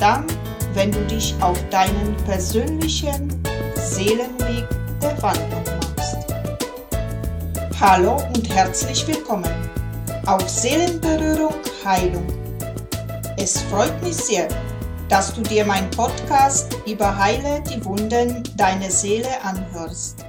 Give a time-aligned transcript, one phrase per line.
[0.00, 0.24] Dann,
[0.72, 3.28] wenn du dich auf deinen persönlichen
[3.76, 4.66] Seelenweg
[5.02, 6.16] der Wandlung machst.
[7.78, 9.52] Hallo und herzlich willkommen
[10.24, 11.52] auf Seelenberührung
[11.84, 12.26] Heilung.
[13.36, 14.48] Es freut mich sehr,
[15.10, 20.24] dass du dir mein Podcast über Heile die Wunden deiner Seele anhörst.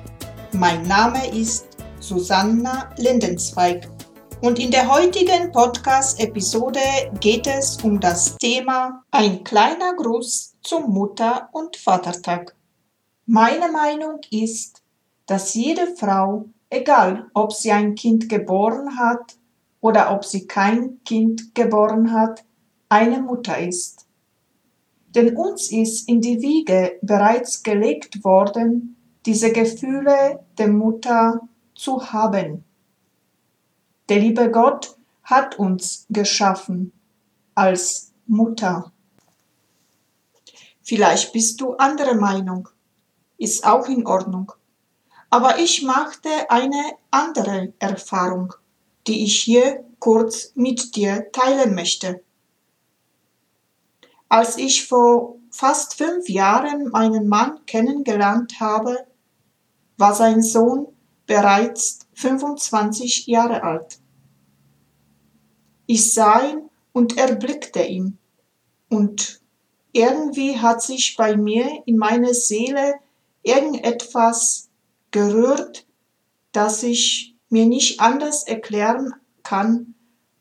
[0.52, 1.66] Mein Name ist
[2.02, 3.88] Susanna Lindenzweig
[4.42, 6.80] und in der heutigen Podcast-Episode
[7.20, 12.56] geht es um das Thema Ein kleiner Gruß zum Mutter- und Vatertag.
[13.28, 14.82] Meine Meinung ist,
[15.28, 19.38] dass jede Frau, egal ob sie ein Kind geboren hat
[19.80, 22.44] oder ob sie kein Kind geboren hat,
[22.90, 24.08] eine Mutter ist.
[25.10, 31.42] Denn uns ist in die Wiege bereits gelegt worden, diese Gefühle der Mutter
[31.76, 32.64] zu haben.
[34.12, 36.92] Der liebe Gott hat uns geschaffen
[37.56, 38.92] als Mutter.
[40.82, 42.68] Vielleicht bist du anderer Meinung,
[43.38, 44.52] ist auch in Ordnung.
[45.30, 48.54] Aber ich machte eine andere Erfahrung,
[49.08, 52.22] die ich hier kurz mit dir teilen möchte.
[54.28, 59.08] Als ich vor fast fünf Jahren meinen Mann kennengelernt habe,
[59.96, 60.88] war sein Sohn
[61.26, 64.01] bereits 25 Jahre alt.
[65.94, 68.18] Ich sah ihn und erblickte ihn.
[68.88, 69.42] Und
[69.92, 72.94] irgendwie hat sich bei mir in meiner Seele
[73.44, 74.70] irgendetwas
[75.12, 75.86] gerührt,
[76.54, 79.94] das ich mir nicht anders erklären kann,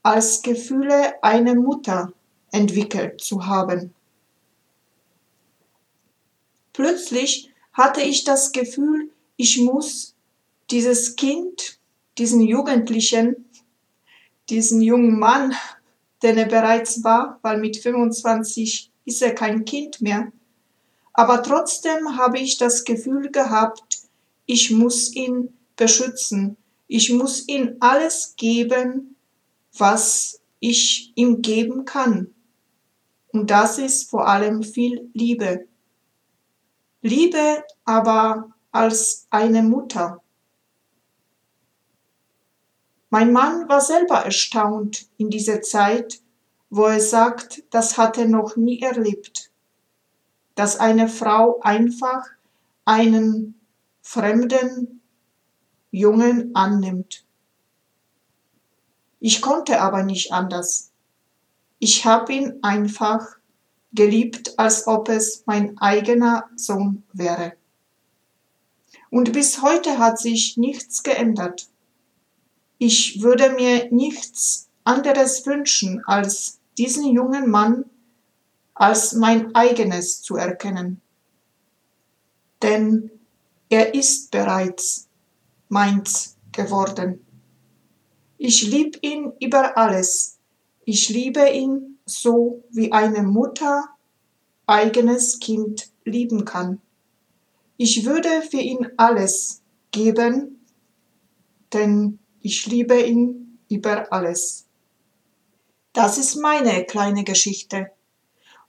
[0.05, 2.13] als Gefühle einer Mutter
[2.53, 3.93] entwickelt zu haben.
[6.73, 10.15] Plötzlich hatte ich das Gefühl, ich muss
[10.71, 11.81] dieses Kind,
[12.19, 13.50] diesen Jugendlichen,
[14.51, 15.55] diesen jungen Mann,
[16.23, 20.33] den er bereits war, weil mit 25 ist er kein Kind mehr.
[21.13, 24.01] Aber trotzdem habe ich das Gefühl gehabt,
[24.47, 26.57] ich muss ihn beschützen.
[26.87, 29.17] Ich muss ihm alles geben,
[29.77, 32.35] was ich ihm geben kann.
[33.33, 35.67] Und das ist vor allem viel Liebe.
[37.03, 40.21] Liebe aber als eine Mutter.
[43.11, 46.21] Mein Mann war selber erstaunt in dieser Zeit,
[46.71, 49.51] wo er sagt, das hat er noch nie erlebt,
[50.55, 52.25] dass eine Frau einfach
[52.85, 53.61] einen
[54.01, 55.01] fremden
[55.91, 57.25] Jungen annimmt.
[59.19, 60.93] Ich konnte aber nicht anders.
[61.81, 63.27] Ich habe ihn einfach
[63.93, 67.55] geliebt, als ob es mein eigener Sohn wäre.
[69.11, 71.69] Und bis heute hat sich nichts geändert.
[72.83, 77.85] Ich würde mir nichts anderes wünschen, als diesen jungen Mann
[78.73, 81.03] als mein eigenes zu erkennen.
[82.63, 83.11] Denn
[83.69, 85.09] er ist bereits
[85.69, 87.23] meins geworden.
[88.39, 90.39] Ich lieb ihn über alles.
[90.87, 93.91] Ich liebe ihn so, wie eine Mutter
[94.67, 96.81] eigenes Kind lieben kann.
[97.77, 99.61] Ich würde für ihn alles
[99.91, 100.65] geben,
[101.75, 104.67] denn ich liebe ihn über alles.
[105.93, 107.91] Das ist meine kleine Geschichte.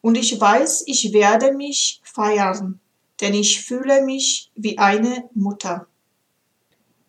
[0.01, 2.79] Und ich weiß, ich werde mich feiern,
[3.19, 5.87] denn ich fühle mich wie eine Mutter.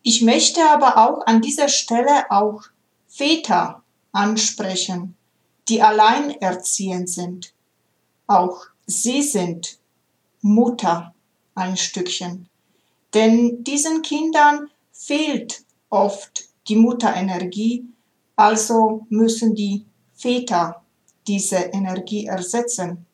[0.03, 2.63] Ich möchte aber auch an dieser Stelle auch
[3.07, 5.15] Väter ansprechen,
[5.69, 7.53] die alleinerziehend sind.
[8.27, 9.79] Auch sie sind
[10.41, 11.15] Mutter
[11.55, 12.49] ein Stückchen.
[13.13, 17.85] Denn diesen Kindern fehlt oft die Mutterenergie,
[18.35, 20.83] also müssen die Väter
[21.27, 23.05] diese Energie ersetzen.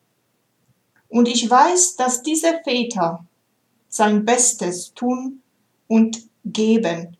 [1.08, 3.24] Und ich weiß, dass diese Väter
[3.88, 5.42] sein Bestes tun
[5.88, 7.16] und geben.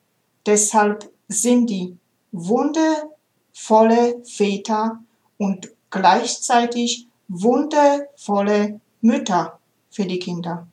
[0.47, 1.97] Deshalb sind die
[2.33, 5.03] wundervolle Väter
[5.39, 9.59] und gleichzeitig wundervolle Mütter
[9.91, 10.69] für die Kinder.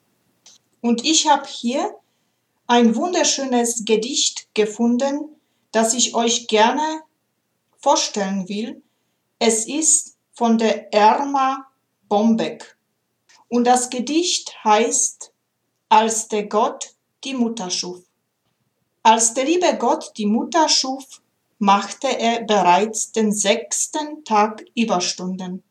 [0.82, 1.96] Und ich habe hier
[2.68, 5.30] ein wunderschönes Gedicht gefunden,
[5.78, 7.04] das ich euch gerne
[7.78, 8.82] vorstellen will.
[9.38, 11.68] Es ist von der Erma
[12.10, 12.80] Bombeck.
[13.48, 15.32] Und das Gedicht heißt,
[15.88, 18.00] als der Gott die Mutter schuf.
[19.04, 21.22] Als der liebe Gott die Mutter schuf,
[21.60, 25.64] machte er bereits den sechsten Tag Überstunden.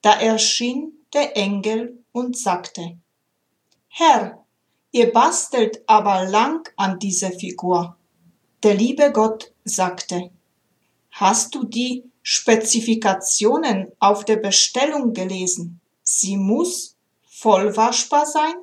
[0.00, 2.96] Da erschien der Engel und sagte,
[3.88, 4.46] Herr,
[4.92, 7.98] ihr bastelt aber lang an dieser Figur.
[8.62, 10.30] Der liebe Gott sagte,
[11.10, 15.80] Hast du die Spezifikationen auf der Bestellung gelesen.
[16.04, 16.96] Sie muss
[17.28, 18.54] vollwaschbar sein,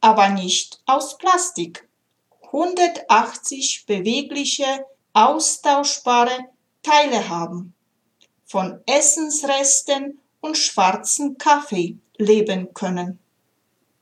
[0.00, 1.88] aber nicht aus Plastik.
[2.52, 6.46] 180 bewegliche, austauschbare
[6.82, 7.74] Teile haben.
[8.44, 13.18] Von Essensresten und schwarzen Kaffee leben können.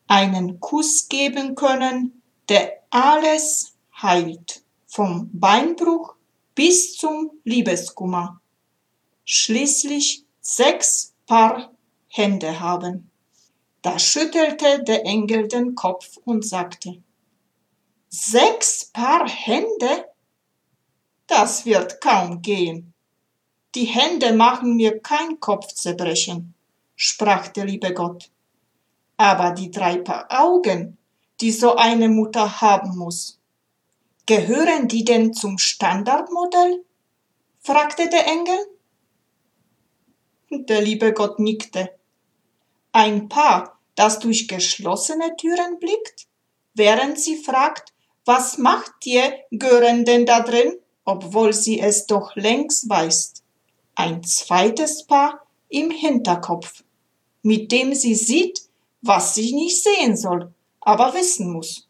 [0.07, 2.21] Einen Kuss geben können,
[2.51, 3.73] der alles
[4.03, 4.64] heilt.
[4.95, 6.15] Vom Beinbruch
[6.55, 8.41] bis zum Liebeskummer.
[9.25, 11.73] Schließlich sechs Paar
[12.07, 13.11] Hände haben.
[13.83, 17.03] Da schüttelte der Engel den Kopf und sagte,
[18.09, 20.05] Sechs Paar Hände?
[21.27, 22.95] Das wird kaum gehen.
[23.75, 26.55] Die Hände machen mir kein Kopfzerbrechen,
[26.95, 28.31] sprach der liebe Gott.
[29.17, 30.99] Aber die drei Paar Augen,
[31.41, 33.41] die so eine Mutter haben muss,
[34.27, 36.85] gehören die denn zum Standardmodell?
[37.61, 38.59] fragte der Engel.
[40.51, 41.91] Der liebe Gott nickte.
[42.93, 46.27] Ein Paar, das durch geschlossene Türen blickt,
[46.75, 47.93] während sie fragt,
[48.25, 53.45] was macht ihr Gören denn da drin, obwohl sie es doch längst weiß
[53.95, 56.83] ein zweites Paar im Hinterkopf,
[57.43, 58.63] mit dem sie sieht,
[59.03, 61.84] was sie nicht sehen soll, aber wissen muss.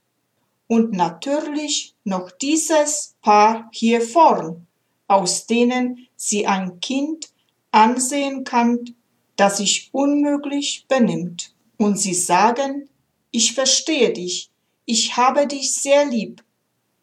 [0.67, 4.67] Und natürlich noch dieses Paar hier vorn,
[5.07, 7.31] aus denen sie ein Kind
[7.71, 8.95] ansehen kann,
[9.37, 11.55] das sich unmöglich benimmt.
[11.77, 12.89] Und sie sagen,
[13.31, 14.51] ich verstehe dich,
[14.87, 16.43] ich habe dich sehr lieb,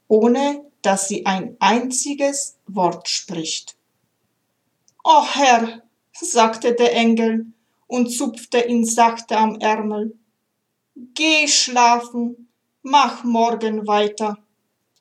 [0.08, 3.76] ohne dass sie ein einziges Wort spricht.
[5.04, 7.48] O Herr, sagte der Engel
[7.88, 10.18] und zupfte ihn sachte am Ärmel.
[10.96, 12.50] Geh schlafen,
[12.84, 14.38] mach morgen weiter.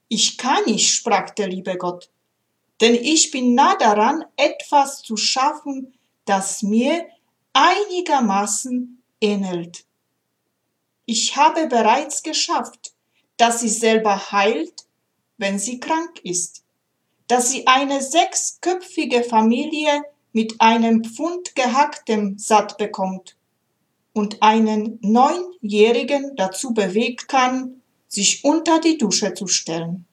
[0.08, 2.10] Ich kann nicht, sprach der liebe Gott,
[2.80, 5.94] denn ich bin nah daran, etwas zu schaffen,
[6.24, 7.06] das mir
[7.52, 9.84] einigermaßen ähnelt.
[11.06, 12.92] Ich habe bereits geschafft,
[13.36, 14.86] dass sie selber heilt,
[15.38, 16.64] wenn sie krank ist
[17.30, 20.02] dass sie eine sechsköpfige Familie
[20.32, 23.36] mit einem Pfund gehacktem satt bekommt
[24.12, 30.06] und einen Neunjährigen dazu bewegt kann, sich unter die Dusche zu stellen.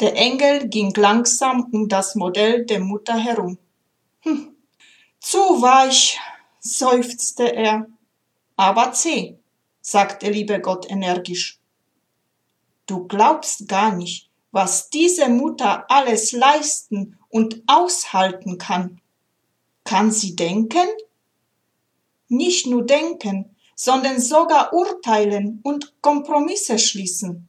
[0.00, 3.58] Der Engel ging langsam um das Modell der Mutter herum.
[4.20, 4.56] Hm,
[5.20, 6.18] zu weich,
[6.58, 7.86] seufzte er.
[8.56, 9.36] Aber zäh,
[9.80, 11.60] sagte liebe Gott energisch.
[12.86, 19.00] Du glaubst gar nicht, was diese Mutter alles leisten und aushalten kann.
[19.84, 20.88] Kann sie denken?
[22.32, 27.46] Nicht nur denken, sondern sogar urteilen und Kompromisse schließen,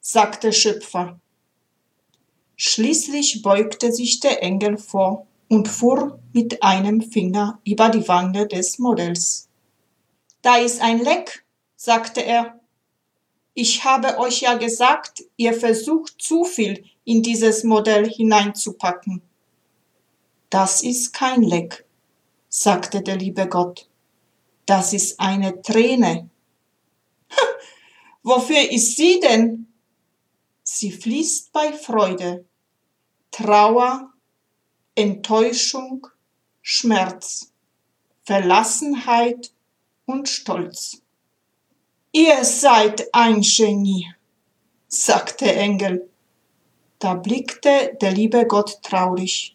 [0.00, 1.20] sagte Schöpfer.
[2.56, 8.78] Schließlich beugte sich der Engel vor und fuhr mit einem Finger über die Wange des
[8.78, 9.50] Modells.
[10.40, 11.44] Da ist ein Leck,
[11.76, 12.58] sagte er.
[13.52, 19.20] Ich habe euch ja gesagt, ihr versucht zu viel in dieses Modell hineinzupacken.
[20.48, 21.84] Das ist kein Leck,
[22.48, 23.90] sagte der liebe Gott.
[24.74, 26.30] Das ist eine Träne.
[28.22, 29.66] Wofür ist sie denn?
[30.62, 32.46] Sie fließt bei Freude,
[33.30, 34.14] Trauer,
[34.94, 36.06] Enttäuschung,
[36.62, 37.52] Schmerz,
[38.24, 39.52] Verlassenheit
[40.06, 41.02] und Stolz.
[42.12, 44.10] Ihr seid ein Genie,
[44.88, 46.08] sagte Engel.
[46.98, 49.54] Da blickte der liebe Gott traurig.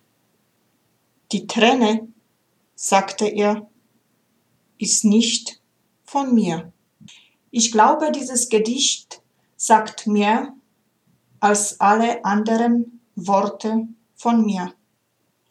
[1.32, 2.08] Die Träne,
[2.76, 3.68] sagte er,
[4.78, 5.62] ist nicht
[6.04, 6.72] von mir.
[7.52, 9.22] Ich glaube, dieses Gedicht
[9.56, 10.54] sagt mehr
[11.40, 14.74] als alle anderen Worte von mir.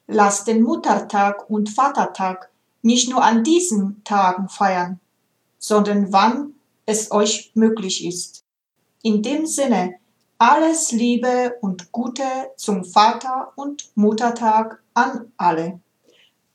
[0.07, 2.51] Lass den Muttertag und Vatertag
[2.83, 5.01] nicht nur an diesen Tagen feiern,
[5.59, 6.55] sondern wann
[6.85, 8.45] es euch möglich ist.
[9.03, 9.97] In dem Sinne,
[10.39, 12.23] alles Liebe und Gute
[12.57, 15.81] zum Vater- und Muttertag an alle.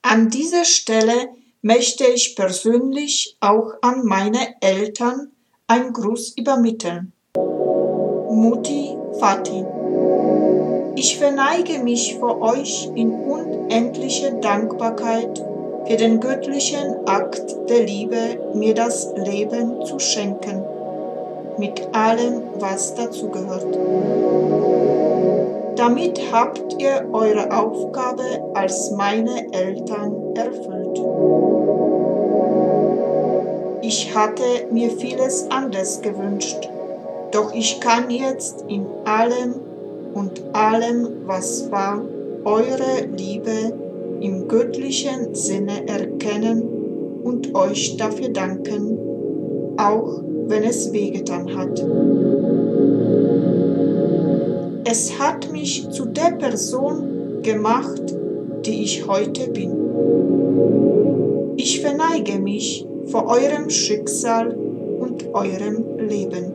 [0.01, 1.29] An dieser Stelle
[1.61, 5.31] möchte ich persönlich auch an meine Eltern
[5.67, 7.13] einen Gruß übermitteln.
[7.35, 9.65] Mutti, Vati.
[10.95, 15.43] Ich verneige mich vor euch in unendliche Dankbarkeit
[15.85, 20.63] für den göttlichen Akt der Liebe, mir das Leben zu schenken,
[21.57, 24.90] mit allem, was dazugehört.
[25.81, 28.21] Damit habt ihr eure Aufgabe
[28.53, 31.01] als meine Eltern erfüllt.
[33.81, 36.69] Ich hatte mir vieles anders gewünscht,
[37.31, 39.55] doch ich kann jetzt in allem
[40.13, 42.03] und allem, was war,
[42.45, 43.73] eure Liebe
[44.19, 46.61] im göttlichen Sinne erkennen
[47.23, 48.99] und euch dafür danken,
[49.77, 51.83] auch wenn es wehgetan hat.
[54.83, 58.01] Es hat mich zu der Person gemacht,
[58.65, 59.71] die ich heute bin.
[61.55, 64.55] Ich verneige mich vor eurem Schicksal
[64.99, 66.51] und eurem Leben.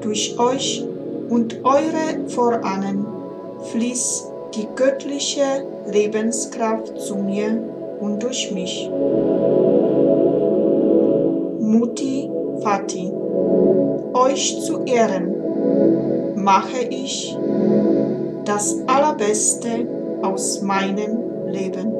[0.00, 0.86] Durch euch
[1.28, 3.04] und eure Vorahnen
[3.72, 7.62] fließt die göttliche Lebenskraft zu mir
[8.00, 8.88] und durch mich.
[11.60, 12.30] Mutti
[12.62, 13.12] Vati,
[14.14, 16.15] euch zu Ehren
[16.46, 17.36] mache ich
[18.44, 19.88] das Allerbeste
[20.22, 21.92] aus meinem Leben.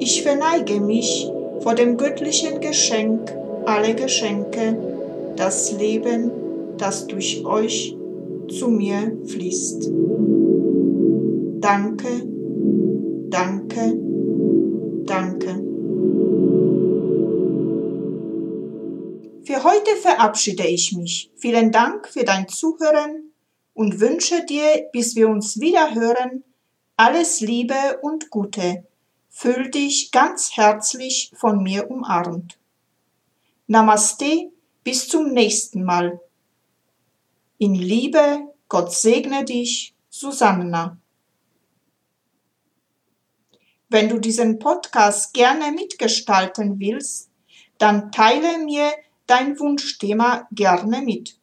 [0.00, 1.30] Ich verneige mich
[1.60, 3.32] vor dem göttlichen Geschenk
[3.64, 4.76] aller Geschenke,
[5.36, 6.32] das Leben,
[6.78, 7.96] das durch euch
[8.48, 9.88] zu mir fließt.
[11.60, 12.08] Danke,
[13.30, 13.95] danke.
[19.66, 21.32] Heute verabschiede ich mich.
[21.34, 23.32] Vielen Dank für dein Zuhören
[23.74, 26.44] und wünsche dir, bis wir uns wieder hören,
[26.96, 28.86] alles Liebe und Gute.
[29.28, 32.60] Fühl dich ganz herzlich von mir umarmt.
[33.66, 34.52] Namaste,
[34.84, 36.20] bis zum nächsten Mal.
[37.58, 40.96] In Liebe, Gott segne dich, Susanna.
[43.88, 47.30] Wenn du diesen Podcast gerne mitgestalten willst,
[47.78, 48.92] dann teile mir
[49.26, 51.36] dein Wunschthema gerne mit.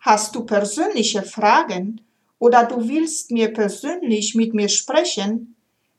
[0.00, 2.02] Hast du persönliche Fragen
[2.38, 5.54] oder du willst mir persönlich mit mir sprechen,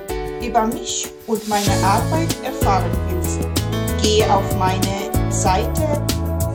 [0.42, 3.38] über mich und meine Arbeit erfahren willst,
[4.02, 6.02] gehe auf meine Seite